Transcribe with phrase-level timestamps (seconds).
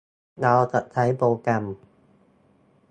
[0.41, 1.63] เราจะใช้โปรแกรม